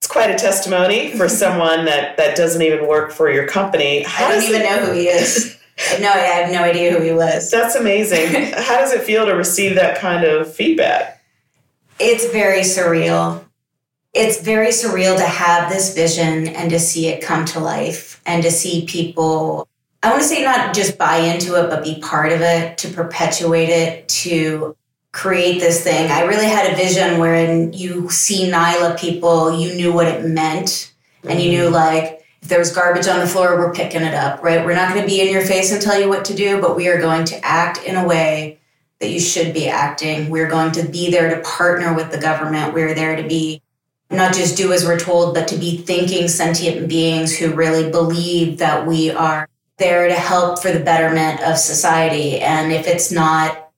It's 0.00 0.08
quite 0.08 0.30
a 0.30 0.36
testimony 0.36 1.16
for 1.16 1.28
someone 1.30 1.84
that, 1.84 2.16
that 2.16 2.36
doesn't 2.36 2.62
even 2.62 2.88
work 2.88 3.12
for 3.12 3.30
your 3.30 3.46
company. 3.46 4.02
How 4.02 4.26
I 4.26 4.32
don't 4.32 4.42
even 4.42 4.62
it, 4.62 4.64
know 4.64 4.86
who 4.86 4.92
he 4.92 5.06
is. 5.06 5.56
No, 6.00 6.08
I 6.08 6.18
have 6.18 6.52
no 6.52 6.62
idea 6.62 6.92
who 6.92 7.02
he 7.02 7.12
was. 7.12 7.50
That's 7.50 7.74
amazing. 7.74 8.32
How 8.56 8.78
does 8.78 8.92
it 8.92 9.02
feel 9.02 9.26
to 9.26 9.34
receive 9.34 9.74
that 9.74 9.98
kind 9.98 10.24
of 10.24 10.52
feedback? 10.52 11.22
It's 11.98 12.30
very 12.32 12.60
surreal. 12.60 13.44
It's 14.12 14.40
very 14.40 14.68
surreal 14.68 15.16
to 15.16 15.24
have 15.24 15.70
this 15.70 15.94
vision 15.94 16.48
and 16.48 16.70
to 16.70 16.78
see 16.78 17.08
it 17.08 17.22
come 17.22 17.44
to 17.46 17.60
life 17.60 18.20
and 18.26 18.42
to 18.44 18.50
see 18.50 18.86
people, 18.86 19.68
I 20.02 20.10
want 20.10 20.22
to 20.22 20.28
say 20.28 20.44
not 20.44 20.74
just 20.74 20.96
buy 20.96 21.16
into 21.16 21.60
it, 21.60 21.68
but 21.68 21.82
be 21.82 22.00
part 22.00 22.30
of 22.30 22.40
it, 22.40 22.78
to 22.78 22.88
perpetuate 22.88 23.70
it, 23.70 24.08
to 24.08 24.76
create 25.10 25.58
this 25.58 25.82
thing. 25.82 26.10
I 26.10 26.22
really 26.24 26.46
had 26.46 26.72
a 26.72 26.76
vision 26.76 27.18
wherein 27.18 27.72
you 27.72 28.08
see 28.10 28.50
Nyla 28.50 28.98
people, 28.98 29.58
you 29.58 29.74
knew 29.74 29.92
what 29.92 30.06
it 30.06 30.24
meant, 30.24 30.92
and 31.24 31.40
you 31.40 31.50
knew 31.50 31.64
mm-hmm. 31.64 31.74
like, 31.74 32.23
if 32.44 32.50
there's 32.50 32.74
garbage 32.74 33.06
on 33.06 33.20
the 33.20 33.26
floor, 33.26 33.56
we're 33.56 33.72
picking 33.72 34.02
it 34.02 34.12
up, 34.12 34.42
right? 34.42 34.66
We're 34.66 34.74
not 34.74 34.92
going 34.92 35.00
to 35.00 35.08
be 35.08 35.22
in 35.22 35.32
your 35.32 35.40
face 35.40 35.72
and 35.72 35.80
tell 35.80 35.98
you 35.98 36.10
what 36.10 36.26
to 36.26 36.34
do, 36.34 36.60
but 36.60 36.76
we 36.76 36.88
are 36.88 37.00
going 37.00 37.24
to 37.24 37.42
act 37.42 37.82
in 37.84 37.96
a 37.96 38.06
way 38.06 38.58
that 39.00 39.08
you 39.08 39.18
should 39.18 39.54
be 39.54 39.66
acting. 39.66 40.28
We're 40.28 40.50
going 40.50 40.72
to 40.72 40.82
be 40.86 41.10
there 41.10 41.34
to 41.34 41.40
partner 41.40 41.94
with 41.94 42.10
the 42.10 42.18
government. 42.18 42.74
We're 42.74 42.94
there 42.94 43.16
to 43.16 43.26
be 43.26 43.62
not 44.10 44.34
just 44.34 44.58
do 44.58 44.74
as 44.74 44.84
we're 44.84 44.98
told, 44.98 45.34
but 45.34 45.48
to 45.48 45.56
be 45.56 45.78
thinking 45.78 46.28
sentient 46.28 46.86
beings 46.86 47.34
who 47.34 47.54
really 47.54 47.90
believe 47.90 48.58
that 48.58 48.86
we 48.86 49.10
are 49.10 49.48
there 49.78 50.06
to 50.06 50.14
help 50.14 50.60
for 50.60 50.70
the 50.70 50.80
betterment 50.80 51.40
of 51.40 51.56
society. 51.56 52.40
And 52.40 52.72
if 52.72 52.86
it's 52.86 53.10
not, 53.10 53.70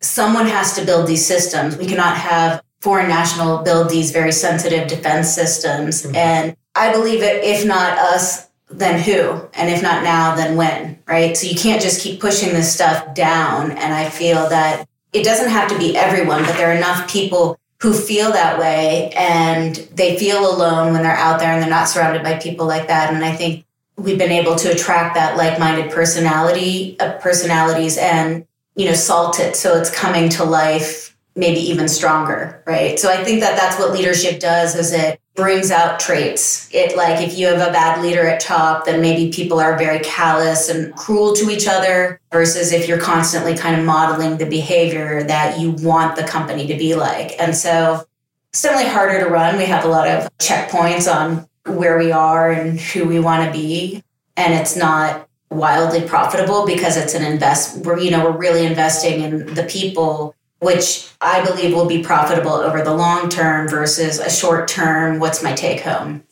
someone 0.00 0.46
has 0.46 0.74
to 0.76 0.84
build 0.86 1.06
these 1.06 1.26
systems. 1.26 1.76
We 1.76 1.86
cannot 1.86 2.16
have 2.16 2.62
foreign 2.80 3.08
national 3.08 3.58
build 3.58 3.90
these 3.90 4.12
very 4.12 4.32
sensitive 4.32 4.88
defense 4.88 5.28
systems. 5.28 6.04
Mm-hmm. 6.04 6.16
And 6.16 6.56
I 6.74 6.92
believe 6.92 7.22
it, 7.22 7.44
if 7.44 7.64
not 7.64 7.98
us, 7.98 8.48
then 8.68 9.00
who? 9.00 9.48
And 9.54 9.70
if 9.70 9.82
not 9.82 10.02
now, 10.02 10.34
then 10.34 10.56
when, 10.56 10.98
right? 11.06 11.36
So 11.36 11.46
you 11.46 11.54
can't 11.54 11.80
just 11.80 12.00
keep 12.00 12.20
pushing 12.20 12.52
this 12.52 12.72
stuff 12.72 13.14
down. 13.14 13.70
And 13.72 13.92
I 13.94 14.08
feel 14.08 14.48
that 14.48 14.88
it 15.12 15.22
doesn't 15.22 15.50
have 15.50 15.68
to 15.70 15.78
be 15.78 15.96
everyone, 15.96 16.42
but 16.44 16.56
there 16.56 16.70
are 16.70 16.76
enough 16.76 17.08
people 17.10 17.58
who 17.80 17.92
feel 17.92 18.32
that 18.32 18.58
way 18.58 19.12
and 19.16 19.76
they 19.94 20.16
feel 20.18 20.50
alone 20.50 20.92
when 20.92 21.02
they're 21.02 21.16
out 21.16 21.38
there 21.38 21.52
and 21.52 21.62
they're 21.62 21.70
not 21.70 21.88
surrounded 21.88 22.22
by 22.22 22.38
people 22.38 22.66
like 22.66 22.88
that. 22.88 23.12
And 23.12 23.24
I 23.24 23.36
think 23.36 23.64
we've 23.96 24.18
been 24.18 24.32
able 24.32 24.56
to 24.56 24.72
attract 24.72 25.14
that 25.14 25.36
like-minded 25.36 25.92
personality, 25.92 26.98
uh, 26.98 27.12
personalities 27.18 27.96
and, 27.96 28.46
you 28.74 28.86
know, 28.86 28.94
salt 28.94 29.38
it 29.38 29.54
so 29.54 29.78
it's 29.78 29.90
coming 29.90 30.28
to 30.30 30.44
life 30.44 31.16
maybe 31.36 31.60
even 31.60 31.88
stronger, 31.88 32.62
right? 32.66 32.98
So 32.98 33.10
I 33.10 33.22
think 33.22 33.40
that 33.40 33.56
that's 33.56 33.78
what 33.78 33.92
leadership 33.92 34.40
does 34.40 34.74
is 34.76 34.92
it 34.92 35.20
brings 35.34 35.70
out 35.70 35.98
traits. 35.98 36.68
It 36.72 36.96
like 36.96 37.20
if 37.20 37.36
you 37.36 37.48
have 37.48 37.66
a 37.66 37.72
bad 37.72 38.00
leader 38.00 38.26
at 38.26 38.40
top, 38.40 38.84
then 38.84 39.00
maybe 39.00 39.32
people 39.32 39.58
are 39.58 39.76
very 39.76 39.98
callous 40.00 40.68
and 40.68 40.94
cruel 40.94 41.34
to 41.34 41.50
each 41.50 41.66
other 41.66 42.20
versus 42.30 42.72
if 42.72 42.86
you're 42.86 43.00
constantly 43.00 43.56
kind 43.56 43.78
of 43.78 43.84
modeling 43.84 44.38
the 44.38 44.46
behavior 44.46 45.24
that 45.24 45.58
you 45.58 45.72
want 45.72 46.16
the 46.16 46.24
company 46.24 46.66
to 46.68 46.76
be 46.76 46.94
like. 46.94 47.32
And 47.40 47.56
so 47.56 48.06
it's 48.50 48.62
definitely 48.62 48.92
harder 48.92 49.24
to 49.24 49.30
run. 49.30 49.56
We 49.56 49.64
have 49.64 49.84
a 49.84 49.88
lot 49.88 50.06
of 50.06 50.28
checkpoints 50.38 51.12
on 51.12 51.48
where 51.66 51.98
we 51.98 52.12
are 52.12 52.52
and 52.52 52.78
who 52.78 53.04
we 53.06 53.18
want 53.18 53.44
to 53.44 53.52
be. 53.52 54.04
And 54.36 54.54
it's 54.54 54.76
not 54.76 55.28
wildly 55.50 56.06
profitable 56.06 56.66
because 56.66 56.96
it's 56.96 57.14
an 57.14 57.24
invest 57.24 57.84
we're 57.84 57.98
you 57.98 58.10
know 58.10 58.24
we're 58.24 58.36
really 58.36 58.66
investing 58.66 59.20
in 59.20 59.54
the 59.54 59.62
people 59.64 60.34
which 60.64 61.10
I 61.20 61.44
believe 61.44 61.74
will 61.74 61.86
be 61.86 62.02
profitable 62.02 62.52
over 62.52 62.82
the 62.82 62.94
long 62.94 63.28
term 63.28 63.68
versus 63.68 64.18
a 64.18 64.30
short 64.30 64.66
term, 64.66 65.20
what's 65.20 65.42
my 65.42 65.52
take 65.52 65.82
home? 65.82 66.24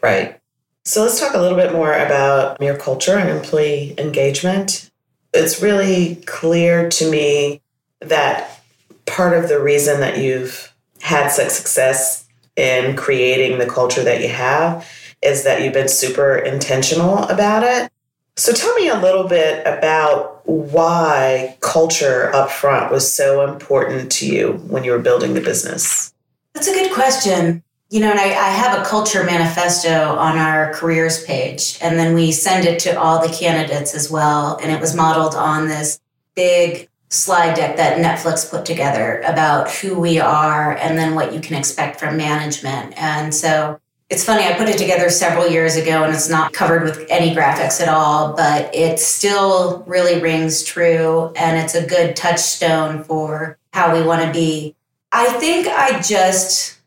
Right. 0.00 0.40
So 0.84 1.02
let's 1.02 1.18
talk 1.18 1.34
a 1.34 1.40
little 1.40 1.58
bit 1.58 1.72
more 1.72 1.92
about 1.92 2.60
your 2.60 2.76
culture 2.76 3.16
and 3.18 3.28
employee 3.28 3.94
engagement. 3.98 4.90
It's 5.32 5.60
really 5.60 6.16
clear 6.26 6.88
to 6.90 7.10
me 7.10 7.62
that 8.00 8.60
part 9.06 9.36
of 9.36 9.48
the 9.48 9.60
reason 9.60 10.00
that 10.00 10.18
you've 10.18 10.72
had 11.00 11.28
such 11.30 11.48
success 11.48 12.26
in 12.54 12.94
creating 12.94 13.58
the 13.58 13.66
culture 13.66 14.04
that 14.04 14.20
you 14.20 14.28
have 14.28 14.88
is 15.20 15.42
that 15.42 15.62
you've 15.62 15.72
been 15.72 15.88
super 15.88 16.36
intentional 16.36 17.24
about 17.24 17.64
it. 17.64 17.90
So 18.36 18.52
tell 18.52 18.74
me 18.74 18.88
a 18.88 19.00
little 19.00 19.26
bit 19.26 19.66
about 19.66 20.33
why 20.44 21.56
culture 21.60 22.34
up 22.34 22.50
front 22.50 22.92
was 22.92 23.10
so 23.10 23.50
important 23.50 24.12
to 24.12 24.26
you 24.26 24.52
when 24.68 24.84
you 24.84 24.92
were 24.92 24.98
building 24.98 25.34
the 25.34 25.40
business. 25.40 26.12
That's 26.52 26.68
a 26.68 26.72
good 26.72 26.92
question. 26.92 27.62
You 27.90 28.00
know, 28.00 28.10
and 28.10 28.18
I, 28.18 28.24
I, 28.24 28.50
have 28.50 28.80
a 28.80 28.84
culture 28.84 29.22
manifesto 29.22 30.16
on 30.16 30.36
our 30.36 30.72
careers 30.72 31.22
page, 31.24 31.78
and 31.80 31.98
then 31.98 32.14
we 32.14 32.32
send 32.32 32.66
it 32.66 32.80
to 32.80 32.98
all 32.98 33.24
the 33.24 33.32
candidates 33.32 33.94
as 33.94 34.10
well. 34.10 34.58
And 34.60 34.72
it 34.72 34.80
was 34.80 34.96
modeled 34.96 35.34
on 35.34 35.68
this 35.68 36.00
big 36.34 36.88
slide 37.10 37.54
deck 37.54 37.76
that 37.76 37.98
Netflix 37.98 38.50
put 38.50 38.64
together 38.64 39.20
about 39.20 39.70
who 39.70 39.98
we 39.98 40.18
are 40.18 40.76
and 40.76 40.98
then 40.98 41.14
what 41.14 41.32
you 41.32 41.40
can 41.40 41.56
expect 41.56 42.00
from 42.00 42.16
management. 42.16 42.94
And 42.96 43.34
so 43.34 43.80
it's 44.10 44.24
funny, 44.24 44.44
I 44.44 44.52
put 44.52 44.68
it 44.68 44.76
together 44.76 45.08
several 45.08 45.48
years 45.48 45.76
ago 45.76 46.04
and 46.04 46.14
it's 46.14 46.28
not 46.28 46.52
covered 46.52 46.82
with 46.82 47.06
any 47.08 47.34
graphics 47.34 47.80
at 47.80 47.88
all, 47.88 48.34
but 48.36 48.74
it 48.74 48.98
still 49.00 49.82
really 49.86 50.20
rings 50.20 50.62
true 50.62 51.32
and 51.36 51.58
it's 51.58 51.74
a 51.74 51.86
good 51.86 52.14
touchstone 52.14 53.02
for 53.02 53.58
how 53.72 53.94
we 53.94 54.06
want 54.06 54.22
to 54.22 54.30
be. 54.30 54.76
I 55.10 55.26
think 55.38 55.68
I 55.68 56.00
just 56.00 56.78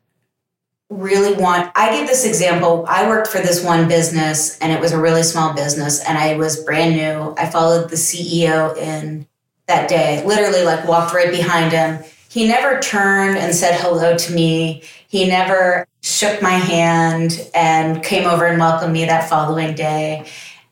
really 0.90 1.34
want 1.34 1.72
I 1.76 1.98
give 1.98 2.08
this 2.08 2.26
example. 2.26 2.86
I 2.88 3.10
worked 3.10 3.28
for 3.28 3.40
this 3.40 3.64
one 3.64 3.88
business 3.88 4.58
and 4.60 4.72
it 4.72 4.80
was 4.80 4.92
a 4.92 5.00
really 5.00 5.24
small 5.24 5.54
business 5.54 6.04
and 6.04 6.18
I 6.18 6.38
was 6.38 6.64
brand 6.64 6.96
new. 6.96 7.36
I 7.38 7.50
followed 7.50 7.90
the 7.90 7.96
CEO 7.96 8.78
in 8.78 9.28
that 9.66 9.90
day, 9.90 10.24
literally 10.26 10.64
like 10.64 10.88
walked 10.88 11.14
right 11.14 11.32
behind 11.32 11.74
him. 11.74 12.04
He 12.30 12.48
never 12.48 12.80
turned 12.80 13.38
and 13.38 13.54
said 13.56 13.80
hello 13.80 14.16
to 14.16 14.34
me. 14.34 14.84
He 15.08 15.28
never 15.28 15.88
shook 16.02 16.42
my 16.42 16.52
hand 16.52 17.50
and 17.54 18.04
came 18.04 18.28
over 18.28 18.46
and 18.46 18.60
welcomed 18.60 18.94
me 18.94 19.06
that 19.06 19.30
following 19.30 19.74
day. 19.76 20.26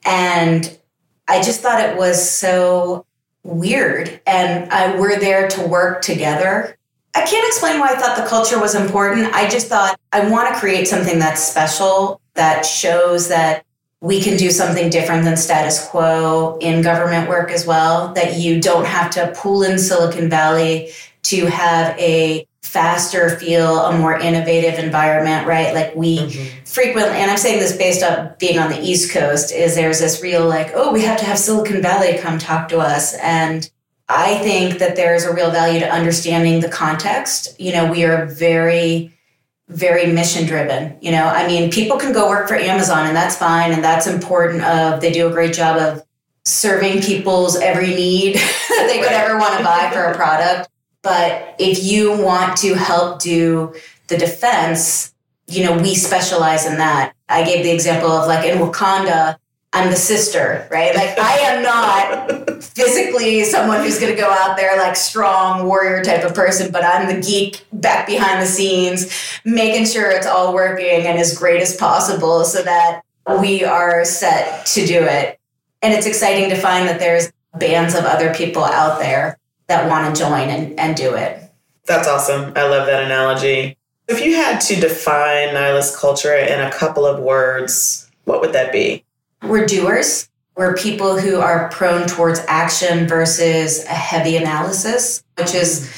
And 0.05 0.77
I 1.27 1.41
just 1.41 1.61
thought 1.61 1.81
it 1.81 1.97
was 1.97 2.29
so 2.29 3.05
weird. 3.43 4.19
And 4.27 4.71
I, 4.71 4.97
we're 4.99 5.19
there 5.19 5.47
to 5.47 5.67
work 5.67 6.01
together. 6.01 6.77
I 7.15 7.25
can't 7.25 7.47
explain 7.47 7.79
why 7.79 7.89
I 7.89 7.95
thought 7.95 8.17
the 8.17 8.27
culture 8.27 8.59
was 8.59 8.75
important. 8.75 9.33
I 9.33 9.47
just 9.47 9.67
thought 9.67 9.97
I 10.11 10.29
want 10.29 10.53
to 10.53 10.59
create 10.59 10.87
something 10.87 11.17
that's 11.17 11.41
special 11.41 12.19
that 12.33 12.65
shows 12.65 13.29
that 13.29 13.63
we 14.01 14.21
can 14.21 14.37
do 14.37 14.51
something 14.51 14.89
different 14.89 15.23
than 15.23 15.37
status 15.37 15.87
quo 15.87 16.57
in 16.59 16.81
government 16.81 17.29
work 17.29 17.49
as 17.49 17.65
well, 17.65 18.13
that 18.13 18.37
you 18.37 18.61
don't 18.61 18.85
have 18.85 19.09
to 19.11 19.33
pull 19.35 19.63
in 19.63 19.79
Silicon 19.79 20.29
Valley 20.29 20.91
to 21.23 21.45
have 21.47 21.97
a 21.97 22.45
faster 22.75 23.29
feel, 23.37 23.79
a 23.79 23.97
more 23.97 24.19
innovative 24.19 24.77
environment, 24.77 25.47
right? 25.47 25.73
Like 25.73 25.95
we 25.95 26.17
mm-hmm. 26.17 26.63
frequently, 26.65 27.17
and 27.17 27.31
I'm 27.31 27.37
saying 27.37 27.61
this 27.61 27.75
based 27.77 28.03
on 28.03 28.35
being 28.37 28.59
on 28.59 28.69
the 28.69 28.81
East 28.81 29.13
Coast, 29.13 29.53
is 29.53 29.75
there's 29.75 30.01
this 30.01 30.21
real 30.21 30.45
like, 30.45 30.71
oh, 30.75 30.91
we 30.91 31.01
have 31.03 31.17
to 31.19 31.25
have 31.25 31.39
Silicon 31.39 31.81
Valley 31.81 32.17
come 32.17 32.37
talk 32.37 32.67
to 32.69 32.79
us. 32.79 33.13
And 33.19 33.71
I 34.09 34.39
think 34.39 34.79
that 34.79 34.97
there's 34.97 35.23
a 35.23 35.33
real 35.33 35.51
value 35.51 35.79
to 35.79 35.89
understanding 35.89 36.59
the 36.59 36.67
context. 36.67 37.57
You 37.61 37.71
know, 37.71 37.89
we 37.89 38.03
are 38.03 38.25
very, 38.25 39.13
very 39.69 40.11
mission 40.11 40.45
driven. 40.45 40.97
You 40.99 41.11
know, 41.13 41.25
I 41.27 41.47
mean, 41.47 41.71
people 41.71 41.95
can 41.95 42.11
go 42.11 42.27
work 42.27 42.49
for 42.49 42.55
Amazon 42.55 43.07
and 43.07 43.15
that's 43.15 43.37
fine 43.37 43.71
and 43.71 43.81
that's 43.81 44.05
important 44.05 44.63
of 44.65 44.99
they 44.99 45.13
do 45.13 45.29
a 45.29 45.31
great 45.31 45.53
job 45.53 45.77
of 45.77 46.03
serving 46.43 47.03
people's 47.03 47.55
every 47.55 47.95
need 47.95 48.35
that 48.69 48.87
they 48.89 48.99
could 48.99 49.13
ever 49.13 49.39
want 49.39 49.57
to 49.57 49.63
buy 49.63 49.89
for 49.93 50.03
a 50.03 50.13
product. 50.13 50.69
But 51.05 51.53
if 51.59 51.83
you 51.83 52.19
want 52.19 52.57
to 52.57 52.73
help 52.73 53.21
do 53.21 53.75
the 54.07 54.17
defense, 54.17 55.13
you 55.45 55.63
know, 55.63 55.77
we 55.77 55.93
specialize 55.93 56.65
in 56.65 56.79
that. 56.79 57.13
I 57.29 57.43
gave 57.43 57.63
the 57.63 57.69
example 57.69 58.09
of 58.09 58.27
like 58.27 58.43
in 58.43 58.57
Wakanda, 58.57 59.37
I'm 59.71 59.91
the 59.91 59.95
sister, 59.95 60.67
right? 60.71 60.95
Like 60.95 61.19
I 61.19 61.37
am 61.37 61.61
not 61.61 62.63
physically 62.63 63.43
someone 63.43 63.81
who's 63.81 63.99
going 63.99 64.15
to 64.15 64.19
go 64.19 64.31
out 64.31 64.57
there 64.57 64.77
like 64.79 64.95
strong 64.95 65.67
warrior 65.67 66.03
type 66.03 66.23
of 66.23 66.33
person, 66.33 66.71
but 66.71 66.83
I'm 66.83 67.07
the 67.13 67.21
geek 67.21 67.63
back 67.71 68.07
behind 68.07 68.41
the 68.41 68.47
scenes, 68.47 69.39
making 69.45 69.85
sure 69.85 70.09
it's 70.09 70.25
all 70.25 70.55
working 70.55 71.05
and 71.05 71.19
as 71.19 71.37
great 71.37 71.61
as 71.61 71.75
possible 71.75 72.43
so 72.45 72.63
that 72.63 73.01
we 73.39 73.63
are 73.63 74.03
set 74.05 74.65
to 74.67 74.87
do 74.87 75.03
it. 75.03 75.39
And 75.83 75.93
it's 75.93 76.07
exciting 76.07 76.49
to 76.49 76.55
find 76.55 76.87
that 76.89 76.99
there's 76.99 77.31
bands 77.59 77.93
of 77.93 78.05
other 78.05 78.33
people 78.33 78.63
out 78.63 78.97
there 78.99 79.37
that 79.67 79.89
want 79.89 80.15
to 80.15 80.21
join 80.21 80.49
and, 80.49 80.79
and 80.79 80.95
do 80.95 81.13
it. 81.15 81.41
That's 81.85 82.07
awesome. 82.07 82.53
I 82.55 82.67
love 82.67 82.87
that 82.87 83.03
analogy. 83.03 83.77
If 84.07 84.23
you 84.23 84.35
had 84.35 84.59
to 84.61 84.75
define 84.75 85.49
Nyla's 85.49 85.95
culture 85.95 86.35
in 86.35 86.61
a 86.61 86.71
couple 86.71 87.05
of 87.05 87.19
words, 87.19 88.09
what 88.25 88.41
would 88.41 88.53
that 88.53 88.71
be? 88.71 89.03
We're 89.41 89.65
doers. 89.65 90.29
We're 90.55 90.75
people 90.75 91.19
who 91.19 91.37
are 91.37 91.69
prone 91.69 92.07
towards 92.07 92.39
action 92.47 93.07
versus 93.07 93.83
a 93.85 93.89
heavy 93.89 94.37
analysis, 94.37 95.23
which 95.37 95.53
is 95.53 95.91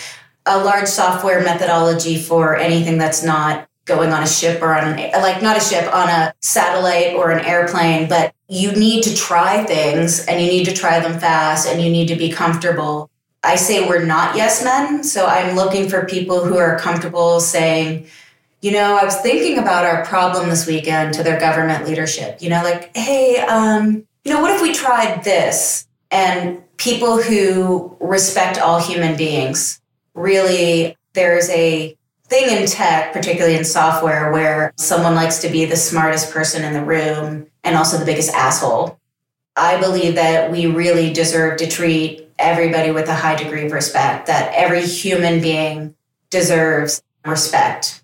a 0.45 0.63
large 0.63 0.87
software 0.87 1.43
methodology 1.43 2.19
for 2.19 2.55
anything 2.55 2.97
that's 2.97 3.23
not 3.23 3.67
going 3.85 4.11
on 4.11 4.21
a 4.21 4.27
ship 4.27 4.61
or 4.61 4.75
on 4.75 4.99
an, 4.99 5.21
like 5.21 5.41
not 5.41 5.57
a 5.57 5.61
ship 5.61 5.93
on 5.93 6.09
a 6.09 6.33
satellite 6.41 7.15
or 7.15 7.31
an 7.31 7.43
airplane 7.45 8.07
but 8.07 8.33
you 8.49 8.71
need 8.73 9.01
to 9.01 9.15
try 9.15 9.63
things 9.63 10.25
and 10.25 10.41
you 10.41 10.47
need 10.47 10.65
to 10.65 10.73
try 10.73 10.99
them 10.99 11.17
fast 11.19 11.67
and 11.67 11.81
you 11.81 11.89
need 11.89 12.07
to 12.07 12.15
be 12.15 12.29
comfortable 12.29 13.09
I 13.43 13.55
say 13.55 13.87
we're 13.87 14.03
not 14.03 14.35
yes 14.35 14.63
men. 14.63 15.03
So 15.03 15.25
I'm 15.25 15.55
looking 15.55 15.89
for 15.89 16.05
people 16.05 16.43
who 16.43 16.57
are 16.57 16.77
comfortable 16.79 17.39
saying, 17.39 18.07
you 18.61 18.71
know, 18.71 18.97
I 18.97 19.05
was 19.05 19.15
thinking 19.17 19.57
about 19.57 19.85
our 19.85 20.03
problem 20.05 20.49
this 20.49 20.65
weekend 20.65 21.13
to 21.13 21.23
their 21.23 21.39
government 21.39 21.87
leadership. 21.87 22.41
You 22.41 22.49
know, 22.49 22.63
like, 22.63 22.95
hey, 22.95 23.37
um, 23.37 24.05
you 24.23 24.33
know, 24.33 24.41
what 24.41 24.51
if 24.51 24.61
we 24.61 24.73
tried 24.73 25.23
this? 25.23 25.87
And 26.09 26.63
people 26.77 27.21
who 27.21 27.95
respect 27.99 28.57
all 28.57 28.79
human 28.79 29.17
beings. 29.17 29.79
Really, 30.13 30.97
there's 31.13 31.49
a 31.49 31.95
thing 32.25 32.57
in 32.57 32.67
tech, 32.67 33.13
particularly 33.13 33.55
in 33.55 33.63
software, 33.63 34.31
where 34.31 34.73
someone 34.75 35.15
likes 35.15 35.39
to 35.39 35.49
be 35.49 35.65
the 35.65 35.75
smartest 35.75 36.31
person 36.31 36.63
in 36.63 36.73
the 36.73 36.83
room 36.83 37.47
and 37.63 37.75
also 37.75 37.97
the 37.97 38.05
biggest 38.05 38.33
asshole. 38.33 38.99
I 39.55 39.79
believe 39.79 40.15
that 40.15 40.51
we 40.51 40.67
really 40.67 41.11
deserve 41.11 41.57
to 41.59 41.67
treat 41.67 42.26
everybody 42.39 42.91
with 42.91 43.07
a 43.09 43.15
high 43.15 43.35
degree 43.35 43.65
of 43.65 43.71
respect, 43.71 44.27
that 44.27 44.53
every 44.53 44.81
human 44.81 45.41
being 45.41 45.95
deserves 46.29 47.01
respect. 47.25 48.03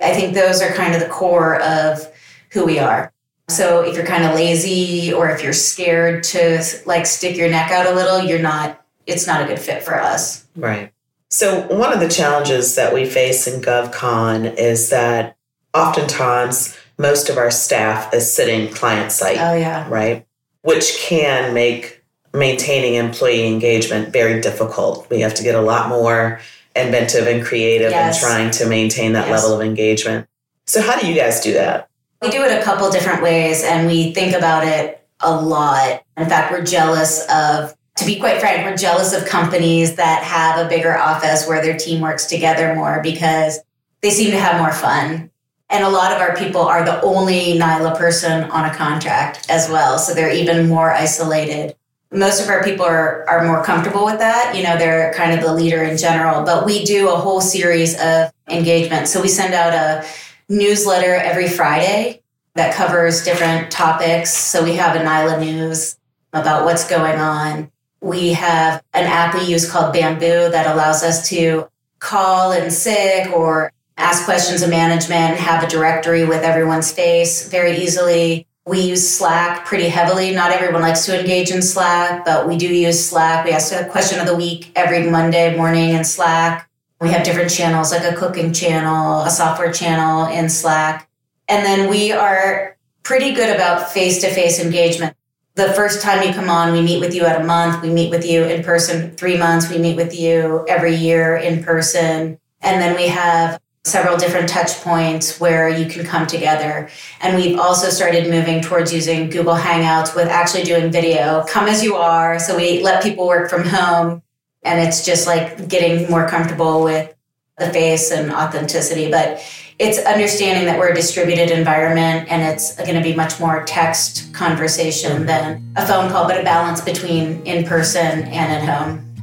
I 0.00 0.12
think 0.14 0.34
those 0.34 0.60
are 0.62 0.72
kind 0.72 0.94
of 0.94 1.00
the 1.00 1.08
core 1.08 1.60
of 1.60 2.06
who 2.50 2.64
we 2.64 2.78
are. 2.78 3.12
So 3.48 3.82
if 3.82 3.96
you're 3.96 4.06
kind 4.06 4.24
of 4.24 4.34
lazy 4.34 5.12
or 5.12 5.28
if 5.30 5.42
you're 5.42 5.52
scared 5.52 6.22
to 6.24 6.64
like 6.86 7.06
stick 7.06 7.36
your 7.36 7.50
neck 7.50 7.70
out 7.70 7.86
a 7.86 7.94
little, 7.94 8.20
you're 8.20 8.38
not, 8.38 8.84
it's 9.06 9.26
not 9.26 9.42
a 9.42 9.46
good 9.46 9.58
fit 9.58 9.82
for 9.82 10.00
us. 10.00 10.46
Right. 10.56 10.92
So 11.28 11.66
one 11.66 11.92
of 11.92 12.00
the 12.00 12.08
challenges 12.08 12.76
that 12.76 12.94
we 12.94 13.04
face 13.04 13.46
in 13.46 13.60
GovCon 13.60 14.56
is 14.56 14.90
that 14.90 15.36
oftentimes 15.74 16.78
most 16.96 17.28
of 17.28 17.36
our 17.36 17.50
staff 17.50 18.14
is 18.14 18.32
sitting 18.32 18.72
client 18.72 19.10
site. 19.10 19.38
Oh 19.38 19.54
yeah. 19.54 19.88
Right. 19.88 20.26
Which 20.62 20.96
can 21.00 21.52
make 21.52 22.03
maintaining 22.34 22.94
employee 22.94 23.46
engagement 23.46 24.12
very 24.12 24.40
difficult. 24.40 25.08
We 25.08 25.20
have 25.20 25.34
to 25.34 25.42
get 25.42 25.54
a 25.54 25.60
lot 25.60 25.88
more 25.88 26.40
inventive 26.74 27.28
and 27.28 27.44
creative 27.44 27.92
yes. 27.92 28.20
in 28.20 28.28
trying 28.28 28.50
to 28.50 28.66
maintain 28.66 29.12
that 29.12 29.28
yes. 29.28 29.42
level 29.42 29.56
of 29.56 29.64
engagement. 29.64 30.26
So, 30.66 30.82
how 30.82 30.98
do 30.98 31.06
you 31.06 31.14
guys 31.14 31.40
do 31.40 31.52
that? 31.54 31.88
We 32.20 32.30
do 32.30 32.42
it 32.42 32.58
a 32.58 32.62
couple 32.62 32.90
different 32.90 33.22
ways 33.22 33.62
and 33.62 33.86
we 33.86 34.12
think 34.12 34.34
about 34.34 34.66
it 34.66 35.06
a 35.20 35.40
lot. 35.40 36.02
In 36.16 36.28
fact, 36.28 36.50
we're 36.50 36.64
jealous 36.64 37.24
of, 37.30 37.74
to 37.96 38.06
be 38.06 38.18
quite 38.18 38.40
frank, 38.40 38.64
we're 38.64 38.76
jealous 38.76 39.12
of 39.12 39.26
companies 39.26 39.96
that 39.96 40.24
have 40.24 40.64
a 40.64 40.68
bigger 40.68 40.96
office 40.96 41.46
where 41.46 41.62
their 41.62 41.76
team 41.76 42.00
works 42.00 42.26
together 42.26 42.74
more 42.74 43.00
because 43.02 43.60
they 44.00 44.10
seem 44.10 44.30
to 44.32 44.38
have 44.38 44.60
more 44.60 44.72
fun. 44.72 45.30
And 45.70 45.84
a 45.84 45.88
lot 45.88 46.12
of 46.12 46.20
our 46.20 46.36
people 46.36 46.60
are 46.62 46.84
the 46.84 47.00
only 47.02 47.58
NYLA 47.58 47.96
person 47.96 48.44
on 48.44 48.64
a 48.64 48.74
contract 48.74 49.46
as 49.48 49.68
well. 49.68 49.98
So 49.98 50.14
they're 50.14 50.32
even 50.32 50.68
more 50.68 50.92
isolated 50.92 51.76
most 52.14 52.40
of 52.40 52.48
our 52.48 52.62
people 52.62 52.84
are, 52.84 53.28
are 53.28 53.44
more 53.44 53.62
comfortable 53.64 54.04
with 54.04 54.18
that. 54.18 54.54
You 54.56 54.62
know, 54.62 54.78
they're 54.78 55.12
kind 55.14 55.32
of 55.32 55.44
the 55.44 55.52
leader 55.52 55.82
in 55.82 55.96
general, 55.96 56.44
but 56.44 56.64
we 56.64 56.84
do 56.84 57.10
a 57.10 57.16
whole 57.16 57.40
series 57.40 57.98
of 58.00 58.32
engagement. 58.48 59.08
So 59.08 59.20
we 59.20 59.28
send 59.28 59.52
out 59.52 59.72
a 59.72 60.06
newsletter 60.48 61.14
every 61.14 61.48
Friday 61.48 62.22
that 62.54 62.74
covers 62.74 63.24
different 63.24 63.70
topics. 63.70 64.32
So 64.32 64.62
we 64.62 64.76
have 64.76 64.94
a 64.94 65.00
NYLA 65.00 65.40
news 65.40 65.98
about 66.32 66.64
what's 66.64 66.88
going 66.88 67.18
on. 67.18 67.70
We 68.00 68.34
have 68.34 68.82
an 68.92 69.04
app 69.04 69.34
we 69.34 69.44
use 69.44 69.70
called 69.70 69.92
Bamboo 69.92 70.50
that 70.50 70.72
allows 70.72 71.02
us 71.02 71.28
to 71.30 71.68
call 71.98 72.52
in 72.52 72.70
sick 72.70 73.32
or 73.32 73.72
ask 73.96 74.24
questions 74.24 74.62
of 74.62 74.70
management, 74.70 75.38
have 75.38 75.62
a 75.62 75.66
directory 75.66 76.24
with 76.24 76.42
everyone's 76.42 76.92
face 76.92 77.48
very 77.48 77.78
easily. 77.78 78.46
We 78.66 78.80
use 78.80 79.06
Slack 79.06 79.66
pretty 79.66 79.88
heavily. 79.88 80.34
Not 80.34 80.50
everyone 80.50 80.80
likes 80.80 81.04
to 81.04 81.18
engage 81.18 81.50
in 81.50 81.60
Slack, 81.60 82.24
but 82.24 82.48
we 82.48 82.56
do 82.56 82.66
use 82.66 83.04
Slack. 83.04 83.44
We 83.44 83.52
ask 83.52 83.74
a 83.74 83.84
question 83.90 84.20
of 84.20 84.26
the 84.26 84.34
week 84.34 84.72
every 84.74 85.10
Monday 85.10 85.54
morning 85.54 85.90
in 85.90 86.02
Slack. 86.02 86.70
We 86.98 87.10
have 87.10 87.24
different 87.24 87.50
channels 87.50 87.92
like 87.92 88.10
a 88.10 88.16
cooking 88.16 88.54
channel, 88.54 89.20
a 89.20 89.30
software 89.30 89.70
channel 89.70 90.26
in 90.26 90.48
Slack. 90.48 91.10
And 91.46 91.66
then 91.66 91.90
we 91.90 92.12
are 92.12 92.78
pretty 93.02 93.34
good 93.34 93.54
about 93.54 93.90
face 93.90 94.22
to 94.22 94.30
face 94.30 94.58
engagement. 94.58 95.14
The 95.56 95.74
first 95.74 96.00
time 96.00 96.26
you 96.26 96.32
come 96.32 96.48
on, 96.48 96.72
we 96.72 96.80
meet 96.80 97.00
with 97.00 97.14
you 97.14 97.26
at 97.26 97.38
a 97.38 97.44
month. 97.44 97.82
We 97.82 97.90
meet 97.90 98.10
with 98.10 98.24
you 98.24 98.44
in 98.44 98.64
person 98.64 99.10
three 99.10 99.36
months. 99.36 99.70
We 99.70 99.76
meet 99.76 99.96
with 99.96 100.18
you 100.18 100.64
every 100.68 100.94
year 100.94 101.36
in 101.36 101.62
person. 101.62 102.38
And 102.62 102.80
then 102.80 102.96
we 102.96 103.08
have 103.08 103.60
several 103.84 104.16
different 104.16 104.48
touch 104.48 104.80
points 104.80 105.38
where 105.38 105.68
you 105.68 105.86
can 105.86 106.04
come 106.04 106.26
together. 106.26 106.88
And 107.20 107.36
we've 107.36 107.58
also 107.58 107.90
started 107.90 108.30
moving 108.30 108.62
towards 108.62 108.92
using 108.92 109.28
Google 109.28 109.54
Hangouts 109.54 110.16
with 110.16 110.28
actually 110.28 110.64
doing 110.64 110.90
video. 110.90 111.44
Come 111.48 111.68
as 111.68 111.84
you 111.84 111.94
are. 111.96 112.38
So 112.38 112.56
we 112.56 112.82
let 112.82 113.02
people 113.02 113.26
work 113.26 113.50
from 113.50 113.64
home. 113.64 114.22
And 114.62 114.80
it's 114.80 115.04
just 115.04 115.26
like 115.26 115.68
getting 115.68 116.10
more 116.10 116.26
comfortable 116.26 116.82
with 116.82 117.14
the 117.58 117.68
face 117.70 118.10
and 118.10 118.32
authenticity. 118.32 119.10
But 119.10 119.42
it's 119.78 119.98
understanding 119.98 120.64
that 120.64 120.78
we're 120.78 120.90
a 120.90 120.94
distributed 120.94 121.50
environment 121.50 122.30
and 122.30 122.42
it's 122.42 122.76
going 122.76 122.94
to 122.94 123.02
be 123.02 123.14
much 123.14 123.38
more 123.38 123.64
text 123.64 124.32
conversation 124.32 125.26
than 125.26 125.62
a 125.76 125.86
phone 125.86 126.10
call, 126.10 126.26
but 126.26 126.40
a 126.40 126.42
balance 126.42 126.80
between 126.80 127.44
in 127.44 127.64
person 127.66 128.22
and 128.22 128.52
at 128.52 128.62
home. 128.62 129.13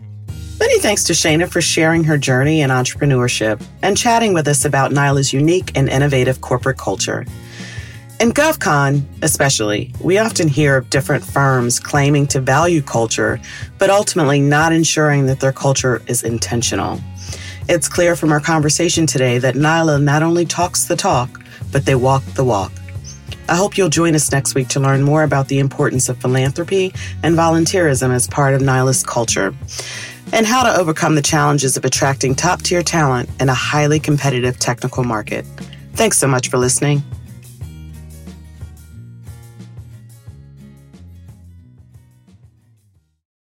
Many 0.62 0.78
thanks 0.78 1.04
to 1.06 1.14
Shana 1.14 1.50
for 1.50 1.60
sharing 1.60 2.04
her 2.04 2.20
journey 2.20 2.62
in 2.62 2.70
entrepreneurship 2.70 3.66
and 3.82 3.98
chatting 3.98 4.32
with 4.32 4.48
us 4.48 4.64
about 4.64 4.92
Nyla's 4.92 5.34
unique 5.34 5.76
and 5.76 5.90
innovative 5.90 6.42
corporate 6.42 6.78
culture. 6.78 7.26
In 8.20 8.32
GovCon, 8.32 9.02
especially, 9.24 9.92
we 10.04 10.20
often 10.20 10.48
hear 10.48 10.78
of 10.78 10.88
different 10.92 11.26
firms 11.26 11.80
claiming 11.80 12.28
to 12.28 12.40
value 12.40 12.84
culture, 12.84 13.42
but 13.80 13.90
ultimately 13.90 14.40
not 14.40 14.72
ensuring 14.72 15.26
that 15.26 15.40
their 15.40 15.52
culture 15.52 16.00
is 16.06 16.22
intentional. 16.22 17.00
It's 17.68 17.90
clear 17.90 18.16
from 18.16 18.32
our 18.32 18.40
conversation 18.40 19.08
today 19.08 19.40
that 19.40 19.56
Nyla 19.56 20.00
not 20.00 20.22
only 20.22 20.46
talks 20.46 20.86
the 20.86 20.96
talk, 20.96 21.42
but 21.72 21.88
they 21.88 21.96
walk 21.96 22.24
the 22.36 22.44
walk. 22.44 22.72
I 23.50 23.56
hope 23.56 23.78
you'll 23.78 23.90
join 23.90 24.14
us 24.14 24.32
next 24.32 24.54
week 24.54 24.68
to 24.70 24.80
learn 24.80 25.02
more 25.02 25.24
about 25.24 25.48
the 25.48 25.58
importance 25.58 26.08
of 26.08 26.22
philanthropy 26.22 26.94
and 27.24 27.36
volunteerism 27.36 28.12
as 28.12 28.28
part 28.28 28.54
of 28.54 28.62
Nyla's 28.62 29.04
culture 29.04 29.56
and 30.32 30.46
how 30.46 30.64
to 30.64 30.76
overcome 30.80 31.16
the 31.16 31.22
challenges 31.22 31.78
of 31.78 31.86
attracting 31.86 32.36
top 32.36 32.62
tier 32.62 32.84
talent 32.84 33.30
in 33.40 33.50
a 33.50 33.54
highly 33.54 34.00
competitive 34.00 34.58
technical 34.60 35.04
market. 35.04 35.46
Thanks 35.94 36.18
so 36.18 36.28
much 36.28 36.50
for 36.50 36.58
listening. 36.58 37.04